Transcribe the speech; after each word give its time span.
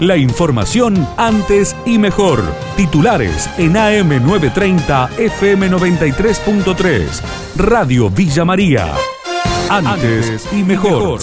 La 0.00 0.16
información 0.16 1.06
antes 1.16 1.76
y 1.86 1.98
mejor. 1.98 2.42
Titulares 2.76 3.48
en 3.58 3.74
AM930 3.74 5.10
FM93.3. 5.10 7.22
Radio 7.56 8.10
Villa 8.10 8.44
María. 8.44 8.92
Antes 9.70 10.52
y 10.52 10.64
mejor. 10.64 11.20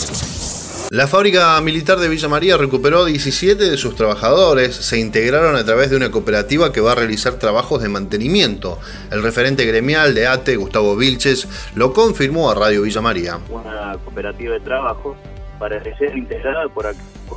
La 0.89 1.05
fábrica 1.05 1.60
militar 1.60 1.99
de 1.99 2.07
Villa 2.07 2.29
María 2.29 2.55
recuperó 2.55 3.03
17 3.03 3.69
de 3.69 3.76
sus 3.76 3.94
trabajadores. 3.96 4.74
Se 4.74 4.97
integraron 4.97 5.58
a 5.58 5.65
través 5.65 5.90
de 5.90 5.97
una 5.97 6.10
cooperativa 6.10 6.72
que 6.72 6.79
va 6.79 6.94
a 6.94 6.96
realizar 6.96 7.33
trabajos 7.33 7.81
de 7.81 7.90
mantenimiento. 7.90 8.79
El 9.12 9.22
referente 9.22 9.65
gremial 9.65 10.15
de 10.15 10.28
ATE, 10.28 10.56
Gustavo 10.56 10.96
Vilches, 10.96 11.46
lo 11.76 11.92
confirmó 11.92 12.49
a 12.49 12.56
Radio 12.56 12.83
Villa 12.83 13.01
María. 13.01 13.38
Una 13.49 13.97
cooperativa 14.06 14.53
de 14.53 14.62
trabajo 14.62 15.17
para 15.60 15.83
ser 15.83 16.17
integrada 16.17 16.70
por 16.70 16.88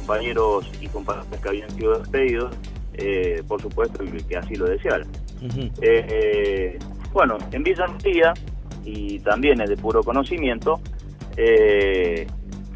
compañeros 0.04 0.70
y 0.80 0.88
compañeras 0.88 1.26
que 1.42 1.48
habían 1.48 1.70
sido 1.70 1.98
despedidos, 1.98 2.54
eh, 2.94 3.42
por 3.48 3.60
supuesto, 3.60 4.04
que 4.28 4.36
así 4.36 4.54
lo 4.54 4.66
desearan. 4.66 5.08
Eh, 5.80 6.06
eh, 6.08 6.78
bueno, 7.12 7.38
en 7.52 7.62
Villa 7.62 7.86
María, 7.86 8.34
y 8.84 9.18
también 9.20 9.60
es 9.62 9.70
de 9.70 9.76
puro 9.76 10.02
conocimiento, 10.02 10.80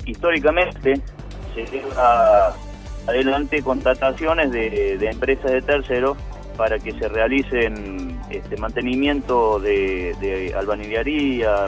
históricamente 0.07 1.01
se 1.55 1.67
lleva 1.67 2.55
adelante 3.07 3.63
contrataciones 3.63 4.51
de, 4.51 4.95
empresas 5.03 5.53
de 5.53 5.63
terceros 5.63 6.17
para 6.57 6.79
que 6.79 6.93
se 6.93 7.09
realicen 7.09 8.19
este 8.31 8.57
mantenimiento 8.57 9.61
de, 9.61 10.17
de 10.21 10.55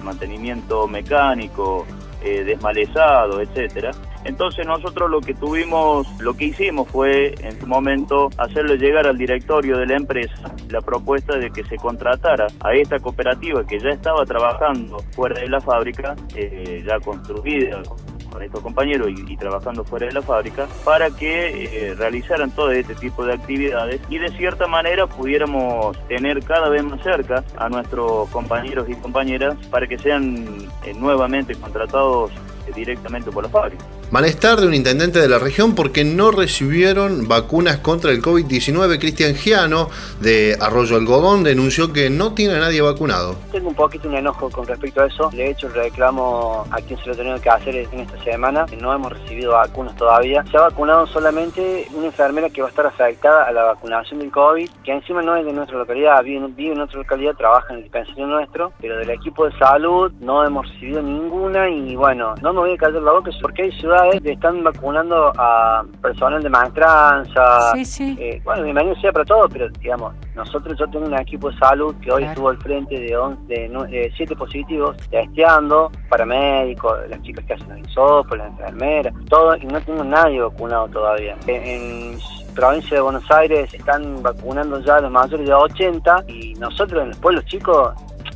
mantenimiento 0.02 0.88
mecánico, 0.88 1.86
eh, 2.22 2.45
desmalezado, 2.45 3.41
etcétera. 3.41 3.92
Entonces 4.24 4.66
nosotros 4.66 5.10
lo 5.10 5.20
que 5.20 5.34
tuvimos, 5.34 6.06
lo 6.20 6.34
que 6.34 6.47
hicimos 6.47 6.88
fue 6.88 7.34
en 7.41 7.58
su 7.58 7.67
momento 7.67 8.31
hacerle 8.36 8.77
llegar 8.77 9.06
al 9.06 9.17
directorio 9.17 9.78
de 9.78 9.86
la 9.86 9.97
empresa 9.97 10.55
la 10.69 10.81
propuesta 10.81 11.36
de 11.36 11.50
que 11.50 11.64
se 11.64 11.77
contratara 11.77 12.47
a 12.61 12.75
esta 12.75 12.98
cooperativa 12.98 13.67
que 13.67 13.78
ya 13.78 13.91
estaba 13.91 14.25
trabajando 14.25 14.98
fuera 15.12 15.41
de 15.41 15.48
la 15.48 15.61
fábrica, 15.61 16.14
eh, 16.34 16.83
ya 16.86 17.00
construida 17.00 17.83
con 18.31 18.42
estos 18.42 18.61
compañeros 18.61 19.09
y, 19.09 19.36
trabajando 19.36 19.84
fuera 19.84 20.06
de 20.06 20.12
la 20.12 20.22
fábrica 20.22 20.69
para 20.84 21.11
que 21.11 21.64
eh, 21.64 21.94
realizaran 21.94 22.50
todo 22.53 22.70
este 22.70 22.94
tipo 22.94 23.25
de 23.25 23.34
actividades 23.34 24.00
y 24.09 24.19
de 24.19 24.28
cierta 24.37 24.66
manera 24.66 25.06
pudiéramos 25.06 25.97
tener 26.06 26.42
cada 26.44 26.69
vez 26.69 26.84
más 26.84 27.03
cerca 27.03 27.42
a 27.56 27.69
nuestros 27.69 28.28
compañeros 28.28 28.89
y 28.89 28.94
compañeras 28.94 29.56
para 29.69 29.87
que 29.87 29.98
sean 29.98 30.47
eh, 30.84 30.94
nuevamente 30.94 31.55
contratados 31.56 32.31
directamente 32.75 33.31
por 33.33 33.44
la 33.44 33.50
fábrica. 33.50 33.84
Malestar 34.11 34.61
de 34.61 34.66
un 34.66 34.75
intendente 34.75 35.20
de 35.20 35.28
la 35.28 35.39
región 35.39 35.77
porque 35.77 36.03
no 36.03 36.33
recibieron 36.33 37.28
vacunas 37.28 37.78
contra 37.78 38.11
el 38.11 38.20
COVID-19. 38.20 38.98
Cristian 38.98 39.36
Giano, 39.36 39.89
de 40.19 40.56
Arroyo 40.61 40.97
Algodón, 40.97 41.44
denunció 41.44 41.92
que 41.92 42.11
no 42.11 42.34
tiene 42.34 42.55
a 42.55 42.58
nadie 42.58 42.81
vacunado. 42.81 43.36
Tengo 43.53 43.69
un 43.69 43.77
poquito 43.77 44.08
un 44.08 44.16
enojo 44.16 44.50
con 44.50 44.66
respecto 44.66 45.03
a 45.03 45.06
eso. 45.06 45.31
De 45.33 45.50
hecho, 45.50 45.69
el 45.69 45.75
reclamo 45.75 46.66
a 46.72 46.78
quien 46.78 46.98
se 46.98 47.06
lo 47.06 47.14
tenía 47.14 47.38
que 47.38 47.50
hacer 47.50 47.77
en 47.77 48.00
esta 48.00 48.20
semana. 48.25 48.66
No 48.81 48.92
hemos 48.92 49.12
recibido 49.12 49.53
vacunas 49.53 49.94
todavía. 49.94 50.44
Se 50.50 50.56
ha 50.56 50.62
vacunado 50.62 51.06
solamente 51.06 51.86
una 51.94 52.06
enfermera 52.06 52.50
que 52.50 52.62
va 52.62 52.66
a 52.66 52.70
estar 52.70 52.86
afectada 52.86 53.44
a 53.44 53.53
la 53.53 53.62
vacunación 53.62 54.19
del 54.19 54.33
COVID, 54.33 54.69
que 54.83 54.91
encima 54.91 55.22
no 55.22 55.36
es 55.36 55.47
de 55.47 55.53
nuestra 55.53 55.78
localidad, 55.78 56.25
vive, 56.25 56.72
en 56.72 56.78
nuestra 56.78 56.98
localidad, 56.98 57.36
trabaja 57.36 57.69
en 57.70 57.77
el 57.77 57.83
dispensario 57.84 58.27
nuestro, 58.27 58.72
pero 58.81 58.98
del 58.98 59.11
equipo 59.11 59.47
de 59.47 59.56
salud 59.56 60.11
no 60.19 60.44
hemos 60.44 60.69
recibido 60.69 61.00
ninguna 61.00 61.70
y 61.70 61.94
bueno, 61.94 62.34
no 62.42 62.53
me 62.53 62.58
voy 62.58 62.72
a 62.72 62.77
callar 62.77 63.03
la 63.03 63.12
boca 63.12 63.31
porque 63.41 63.62
hay 63.62 63.72
ciudades 63.72 64.00
están 64.25 64.62
vacunando 64.62 65.33
a 65.37 65.84
personal 66.03 66.43
de 66.43 66.48
maestranza. 66.48 67.73
Sí, 67.75 67.84
sí. 67.84 68.17
Eh, 68.19 68.41
bueno, 68.45 68.65
bienvenido 68.65 68.95
sea 69.01 69.12
para 69.12 69.25
todos, 69.25 69.48
pero 69.53 69.69
digamos, 69.81 70.15
nosotros, 70.34 70.79
yo 70.79 70.89
tengo 70.89 71.06
un 71.06 71.19
equipo 71.19 71.50
de 71.50 71.59
salud 71.59 71.94
que 72.03 72.10
hoy 72.12 72.25
estuvo 72.25 72.49
al 72.49 72.59
frente 72.59 72.99
de, 72.99 73.16
de, 73.49 74.12
siete 74.16 74.34
positivos, 74.37 74.97
testeando, 75.10 75.91
paramédicos, 76.09 76.99
las 77.09 77.21
chicas 77.22 77.44
que 77.44 77.55
hacen 77.55 77.71
el 77.72 77.89
sopo, 77.91 78.37
las 78.37 78.49
enfermeras, 78.49 79.15
todo, 79.28 79.56
y 79.56 79.66
no 79.66 79.81
tengo 79.83 80.05
nadie 80.05 80.41
vacunado 80.41 80.89
todavía. 80.89 81.37
En, 81.47 82.19
provincia 82.55 82.97
de 82.97 83.00
Buenos 83.00 83.31
Aires 83.31 83.72
están 83.72 84.22
vacunando 84.22 84.81
ya 84.81 84.97
a 84.97 85.00
los 85.00 85.10
mayores 85.10 85.47
de 85.47 85.55
80 85.55 86.25
y 86.28 86.55
nosotros 86.55 87.03
en 87.03 87.09
los 87.10 87.19
pueblos 87.19 87.44
chicos, 87.47 87.94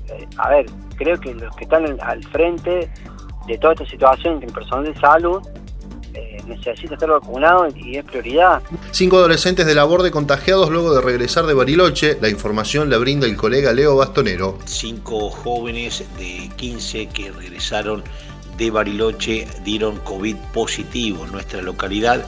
eh, 0.09 0.27
a 0.39 0.51
ver, 0.51 0.67
creo 0.97 1.19
que 1.19 1.35
los 1.35 1.55
que 1.57 1.65
están 1.65 1.85
al 2.01 2.23
frente 2.25 2.89
de 3.47 3.59
toda 3.59 3.75
esta 3.75 3.87
situación, 3.87 4.41
que 4.41 4.47
el 4.47 4.53
personal 4.53 4.85
de 4.85 4.99
salud 4.99 5.43
eh, 6.15 6.39
necesita 6.47 6.95
estar 6.95 7.09
vacunado 7.09 7.67
y 7.75 7.97
es 7.97 8.05
prioridad. 8.05 8.63
Cinco 8.93 9.17
adolescentes 9.17 9.67
de 9.67 9.75
la 9.75 9.85
borde 9.85 10.11
contagiados 10.11 10.71
luego 10.71 10.95
de 10.95 11.01
regresar 11.01 11.47
de 11.47 11.55
Bariloche. 11.55 12.19
La 12.21 12.29
información 12.29 12.89
la 12.89 12.99
brinda 12.99 13.27
el 13.27 13.37
colega 13.37 13.73
Leo 13.73 13.97
Bastonero. 13.97 14.59
Cinco 14.65 15.31
jóvenes 15.31 16.05
de 16.17 16.51
15 16.57 17.09
que 17.09 17.33
regresaron 17.33 18.05
de 18.57 18.71
Bariloche 18.71 19.49
dieron 19.65 19.97
COVID 19.99 20.37
positivo 20.53 21.25
en 21.25 21.33
nuestra 21.33 21.63
localidad. 21.63 22.25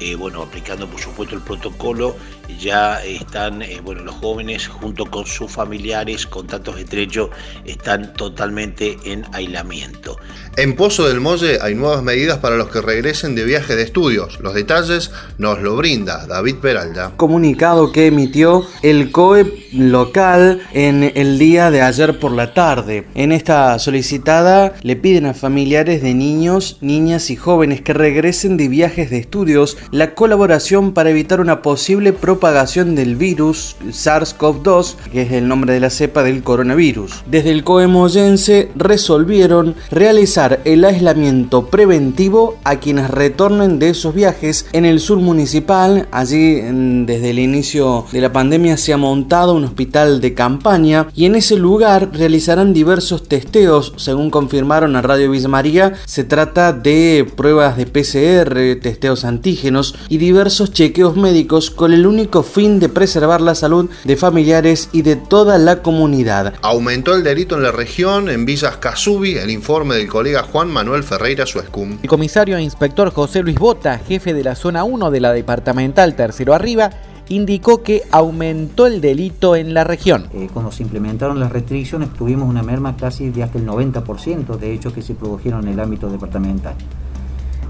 Eh, 0.00 0.14
bueno, 0.14 0.42
aplicando 0.42 0.86
por 0.88 1.00
supuesto 1.00 1.34
el 1.34 1.42
protocolo, 1.42 2.16
ya 2.60 3.04
están, 3.04 3.62
eh, 3.62 3.80
bueno, 3.82 4.02
los 4.02 4.14
jóvenes 4.16 4.68
junto 4.68 5.06
con 5.06 5.26
sus 5.26 5.50
familiares, 5.50 6.26
contactos 6.26 6.78
estrechos, 6.78 7.30
están 7.64 8.12
totalmente 8.14 8.96
en 9.04 9.24
aislamiento. 9.32 10.16
En 10.56 10.76
Pozo 10.76 11.08
del 11.08 11.20
Molle 11.20 11.58
hay 11.60 11.74
nuevas 11.74 12.02
medidas 12.02 12.38
para 12.38 12.56
los 12.56 12.68
que 12.68 12.80
regresen 12.80 13.34
de 13.34 13.44
viaje 13.44 13.76
de 13.76 13.82
estudios. 13.82 14.40
Los 14.40 14.54
detalles 14.54 15.10
nos 15.36 15.60
lo 15.60 15.76
brinda 15.76 16.26
David 16.26 16.56
Peralta. 16.56 17.12
Comunicado 17.16 17.92
que 17.92 18.06
emitió 18.06 18.66
el 18.82 19.12
COE 19.12 19.68
local 19.72 20.62
en 20.72 21.12
el 21.14 21.38
día 21.38 21.70
de 21.70 21.82
ayer 21.82 22.18
por 22.18 22.32
la 22.32 22.54
tarde. 22.54 23.06
En 23.14 23.32
esta 23.32 23.78
solicitada 23.78 24.74
le 24.82 24.96
piden 24.96 25.26
a 25.26 25.34
familiares 25.34 26.02
de 26.02 26.14
niños, 26.14 26.78
niñas 26.80 27.30
y 27.30 27.36
jóvenes 27.36 27.82
que 27.82 27.92
regresen 27.92 28.56
de 28.56 28.68
viajes 28.68 29.10
de 29.10 29.18
estudios 29.18 29.76
la 29.90 30.14
colaboración 30.14 30.92
para 30.92 31.10
evitar 31.10 31.40
una 31.40 31.62
posible 31.62 32.12
propagación 32.12 32.94
del 32.94 33.16
virus 33.16 33.76
SARS-CoV-2, 33.86 34.96
que 35.10 35.22
es 35.22 35.32
el 35.32 35.48
nombre 35.48 35.72
de 35.72 35.80
la 35.80 35.90
cepa 35.90 36.22
del 36.22 36.42
coronavirus. 36.42 37.24
Desde 37.26 37.50
el 37.50 37.64
Coemoyense 37.64 38.70
resolvieron 38.74 39.74
realizar 39.90 40.60
el 40.64 40.84
aislamiento 40.84 41.66
preventivo 41.66 42.58
a 42.64 42.76
quienes 42.76 43.10
retornen 43.10 43.78
de 43.78 43.90
esos 43.90 44.14
viajes 44.14 44.66
en 44.72 44.84
el 44.84 45.00
sur 45.00 45.18
municipal. 45.18 46.08
Allí 46.10 46.60
desde 47.06 47.30
el 47.30 47.38
inicio 47.38 48.06
de 48.12 48.20
la 48.20 48.32
pandemia 48.32 48.76
se 48.76 48.92
ha 48.92 48.96
montado 48.96 49.54
un 49.54 49.64
hospital 49.64 50.20
de 50.20 50.34
campaña 50.34 51.08
y 51.14 51.24
en 51.24 51.34
ese 51.34 51.56
lugar 51.56 52.10
realizarán 52.12 52.72
diversos 52.72 53.28
testeos, 53.28 53.94
según 53.96 54.30
confirmaron 54.30 54.96
a 54.96 55.02
Radio 55.02 55.30
Villa 55.30 55.48
María, 55.48 55.94
se 56.04 56.24
trata 56.24 56.72
de 56.72 57.26
pruebas 57.36 57.76
de 57.76 57.86
PCR, 57.86 58.80
testeos 58.80 59.24
antígenos 59.24 59.77
y 60.08 60.18
diversos 60.18 60.72
chequeos 60.72 61.16
médicos 61.16 61.70
con 61.70 61.92
el 61.92 62.06
único 62.06 62.42
fin 62.42 62.80
de 62.80 62.88
preservar 62.88 63.40
la 63.40 63.54
salud 63.54 63.88
de 64.04 64.16
familiares 64.16 64.88
y 64.92 65.02
de 65.02 65.16
toda 65.16 65.58
la 65.58 65.82
comunidad. 65.82 66.54
Aumentó 66.62 67.14
el 67.14 67.22
delito 67.22 67.56
en 67.56 67.62
la 67.62 67.72
región, 67.72 68.28
en 68.28 68.44
Villas 68.44 68.76
Casubi, 68.78 69.36
el 69.36 69.50
informe 69.50 69.96
del 69.96 70.08
colega 70.08 70.42
Juan 70.42 70.68
Manuel 70.68 71.02
Ferreira 71.02 71.46
Suescum. 71.46 71.98
El 72.02 72.08
comisario 72.08 72.56
e 72.56 72.62
inspector 72.62 73.12
José 73.12 73.42
Luis 73.42 73.58
Bota, 73.58 73.98
jefe 73.98 74.34
de 74.34 74.44
la 74.44 74.54
zona 74.54 74.84
1 74.84 75.10
de 75.10 75.20
la 75.20 75.32
departamental 75.32 76.14
Tercero 76.14 76.54
Arriba, 76.54 76.90
indicó 77.28 77.82
que 77.82 78.02
aumentó 78.10 78.86
el 78.86 79.00
delito 79.00 79.56
en 79.56 79.74
la 79.74 79.84
región. 79.84 80.28
Eh, 80.32 80.48
cuando 80.52 80.72
se 80.72 80.82
implementaron 80.82 81.38
las 81.40 81.52
restricciones 81.52 82.12
tuvimos 82.12 82.48
una 82.48 82.62
merma 82.62 82.96
casi 82.96 83.30
de 83.30 83.42
hasta 83.42 83.58
el 83.58 83.66
90% 83.66 84.56
de 84.56 84.72
hechos 84.72 84.92
que 84.92 85.02
se 85.02 85.14
produjeron 85.14 85.66
en 85.66 85.74
el 85.74 85.80
ámbito 85.80 86.08
departamental, 86.08 86.74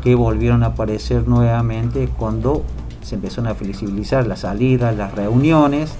que 0.03 0.15
volvieron 0.15 0.63
a 0.63 0.67
aparecer 0.67 1.27
nuevamente 1.27 2.09
cuando 2.17 2.63
se 3.03 3.17
empezaron 3.17 3.49
a 3.49 3.55
flexibilizar 3.55 4.27
las 4.27 4.41
salidas, 4.41 4.97
las 4.97 5.15
reuniones 5.15 5.91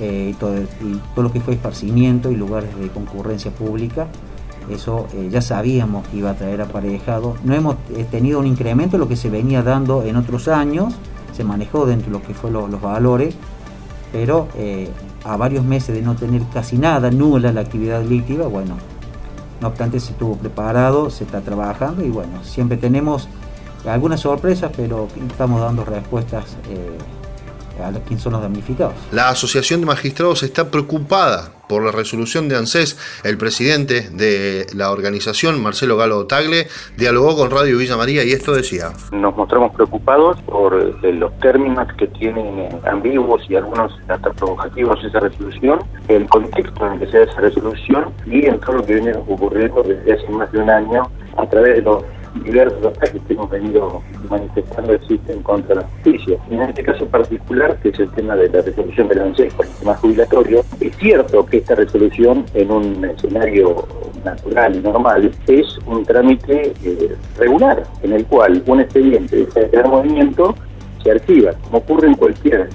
eh, 0.00 0.32
y, 0.32 0.34
todo, 0.34 0.56
lo 1.16 1.32
que 1.32 1.40
fue 1.40 1.54
esparcimiento 1.54 2.30
y 2.30 2.36
lugares 2.36 2.76
de 2.78 2.88
concurrencia 2.88 3.50
pública. 3.50 4.08
Eso 4.70 5.06
eh, 5.12 5.28
ya 5.30 5.42
sabíamos 5.42 6.08
que 6.08 6.16
iba 6.16 6.30
a 6.30 6.34
traer 6.34 6.62
aparejado. 6.62 7.36
No 7.44 7.54
hemos 7.54 7.76
tenido 8.10 8.40
un 8.40 8.46
incremento 8.46 8.96
de 8.96 8.98
lo 8.98 9.08
que 9.08 9.16
se 9.16 9.30
venía 9.30 9.62
dando 9.62 10.02
en 10.02 10.16
otros 10.16 10.48
años, 10.48 10.94
se 11.34 11.44
manejó 11.44 11.86
dentro 11.86 12.12
de 12.12 12.18
lo 12.18 12.26
que 12.26 12.34
fueron 12.34 12.70
los 12.70 12.80
valores, 12.80 13.34
pero 14.12 14.48
eh, 14.56 14.88
a 15.24 15.36
varios 15.36 15.64
meses 15.64 15.94
de 15.94 16.02
no 16.02 16.14
tener 16.14 16.42
casi 16.52 16.78
nada, 16.78 17.10
nula 17.10 17.52
la 17.52 17.62
actividad 17.62 18.00
delictiva, 18.00 18.46
bueno, 18.46 18.76
no 19.64 19.68
obstante 19.68 19.98
se 19.98 20.12
estuvo 20.12 20.36
preparado, 20.36 21.08
se 21.08 21.24
está 21.24 21.40
trabajando 21.40 22.04
y 22.04 22.10
bueno, 22.10 22.44
siempre 22.44 22.76
tenemos 22.76 23.28
algunas 23.86 24.20
sorpresas, 24.20 24.70
pero 24.76 25.08
estamos 25.26 25.58
dando 25.58 25.86
respuestas 25.86 26.58
eh, 26.68 26.98
a 27.82 27.92
quién 28.06 28.18
son 28.18 28.32
los 28.32 28.42
damnificados. 28.42 28.94
La 29.12 29.28
Asociación 29.28 29.80
de 29.80 29.86
Magistrados 29.86 30.42
está 30.42 30.70
preocupada 30.70 31.52
por 31.68 31.82
la 31.82 31.92
resolución 31.92 32.48
de 32.48 32.56
ANSES. 32.56 32.98
El 33.24 33.38
presidente 33.38 34.08
de 34.10 34.66
la 34.74 34.90
organización, 34.90 35.62
Marcelo 35.62 35.96
Galo 35.96 36.26
Tagle, 36.26 36.68
dialogó 36.96 37.36
con 37.36 37.50
Radio 37.50 37.78
Villa 37.78 37.96
María 37.96 38.24
y 38.24 38.32
esto 38.32 38.52
decía. 38.52 38.92
Nos 39.12 39.36
mostramos 39.36 39.74
preocupados 39.74 40.40
por 40.42 40.74
eh, 41.02 41.12
los 41.12 41.36
términos 41.38 41.88
que 41.98 42.06
tienen 42.08 42.58
eh, 42.58 42.80
ambiguos 42.90 43.42
y 43.48 43.56
algunos 43.56 43.92
hasta 44.08 44.32
provocativos 44.32 45.02
esa 45.04 45.20
resolución, 45.20 45.80
el 46.08 46.26
contexto 46.28 46.86
en 46.86 46.92
el 46.94 46.98
que 47.00 47.06
se 47.06 47.18
da 47.18 47.24
esa 47.24 47.40
resolución 47.40 48.12
y 48.26 48.46
en 48.46 48.60
todo 48.60 48.76
lo 48.76 48.84
que 48.84 48.94
viene 48.94 49.12
ocurriendo 49.14 49.82
desde 49.82 50.12
hace 50.12 50.28
más 50.28 50.50
de 50.52 50.58
un 50.58 50.70
año 50.70 51.10
a 51.36 51.46
través 51.48 51.76
de 51.76 51.82
los 51.82 52.04
diversos 52.42 52.84
ataques 52.84 53.20
que 53.26 53.34
hemos 53.34 53.50
venido 53.50 54.02
manifestando 54.28 54.94
existen 54.94 55.42
contra 55.42 55.76
la 55.76 55.82
justicia. 55.82 56.38
En 56.50 56.62
este 56.62 56.82
caso 56.82 57.06
particular, 57.06 57.78
que 57.80 57.90
es 57.90 57.98
el 58.00 58.10
tema 58.10 58.36
de 58.36 58.48
la 58.48 58.62
resolución 58.62 59.08
del 59.08 59.20
ANSES 59.20 59.54
por 59.54 59.66
el 59.66 59.72
tema 59.72 59.94
jubilatorio, 59.96 60.64
es 60.80 60.96
cierto 60.96 61.46
que 61.46 61.58
esta 61.58 61.74
resolución 61.74 62.44
en 62.54 62.70
un 62.70 63.04
escenario 63.04 63.86
natural 64.24 64.76
y 64.76 64.80
normal 64.80 65.30
es 65.46 65.78
un 65.86 66.04
trámite 66.04 66.72
eh, 66.82 67.16
regular, 67.38 67.82
en 68.02 68.12
el 68.12 68.24
cual 68.26 68.62
un 68.66 68.80
expediente 68.80 69.36
de 69.36 69.42
este 69.42 69.82
movimiento 69.84 70.54
se 71.04 71.10
archiva, 71.10 71.52
como 71.64 71.78
ocurre 71.78 72.08
en 72.08 72.14
cualquier 72.14 72.68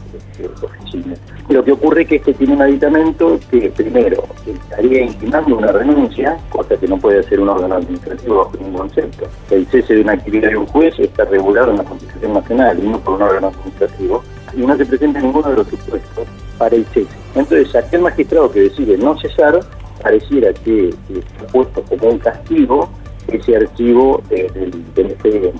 oficina. 0.61 1.15
Lo 1.49 1.63
que 1.63 1.71
ocurre 1.71 2.03
es 2.03 2.07
que 2.07 2.15
este 2.17 2.33
tiene 2.35 2.53
un 2.53 2.61
aditamento 2.61 3.39
que 3.49 3.71
primero 3.71 4.23
estaría 4.45 5.01
intimando 5.01 5.57
una 5.57 5.71
renuncia, 5.71 6.37
cosa 6.49 6.77
que 6.77 6.87
no 6.87 6.97
puede 6.97 7.19
hacer 7.19 7.39
un 7.39 7.49
órgano 7.49 7.75
administrativo 7.75 8.37
bajo 8.37 8.57
ningún 8.57 8.77
concepto. 8.77 9.27
El 9.49 9.65
cese 9.67 9.95
de 9.95 10.01
una 10.01 10.13
actividad 10.13 10.49
de 10.49 10.57
un 10.57 10.67
juez 10.67 10.97
está 10.99 11.25
regulado 11.25 11.71
en 11.71 11.77
la 11.77 11.83
Constitución 11.83 12.33
Nacional 12.33 12.79
y 12.81 12.87
no 12.87 12.99
por 12.99 13.15
un 13.15 13.23
órgano 13.23 13.47
administrativo, 13.47 14.23
y 14.55 14.61
no 14.61 14.77
se 14.77 14.85
presenta 14.85 15.19
ninguno 15.19 15.49
de 15.49 15.55
los 15.57 15.67
supuestos 15.67 16.27
para 16.57 16.75
el 16.75 16.85
cese. 16.85 17.07
Entonces, 17.35 17.75
aquel 17.75 18.01
magistrado 18.01 18.51
que 18.51 18.61
decide 18.61 18.97
no 18.97 19.17
cesar, 19.19 19.59
pareciera 20.01 20.53
que 20.53 20.89
está 20.89 21.47
puesto 21.51 21.81
como 21.83 22.09
un 22.09 22.19
castigo 22.19 22.89
ese 23.27 23.55
archivo 23.55 24.21
eh, 24.29 24.49
del, 24.53 25.17
del. 25.21 25.59